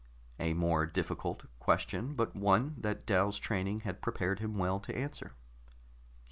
[0.39, 5.35] A more difficult question, but one that Dal's training had prepared him well to answer.